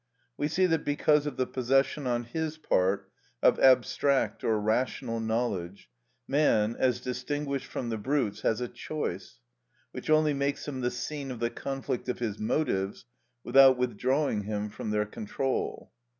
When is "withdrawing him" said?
13.77-14.69